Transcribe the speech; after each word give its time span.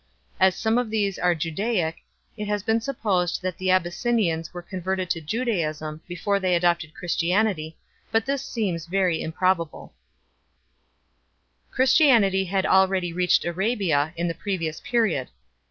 As 0.39 0.55
some 0.55 0.79
of 0.79 0.89
these 0.89 1.19
are 1.19 1.35
Judaic, 1.35 1.97
it 2.35 2.47
has 2.47 2.63
been 2.63 2.81
supposed 2.81 3.43
that 3.43 3.59
the 3.59 3.69
Abyssinians 3.69 4.51
were 4.51 4.63
converted 4.63 5.11
to 5.11 5.21
Judaism 5.21 6.01
before 6.07 6.39
they 6.39 6.55
adopted 6.55 6.95
Christianity, 6.95 7.77
but 8.11 8.25
this 8.25 8.43
seems 8.43 8.87
very 8.87 9.21
improbable 9.21 9.93
2. 11.69 11.75
Christianity 11.75 12.45
had 12.45 12.65
already 12.65 13.13
reached 13.13 13.45
Arabia 13.45 14.11
in 14.15 14.27
the 14.27 14.33
pre 14.33 14.57
vious 14.57 14.81
period. 14.83 15.27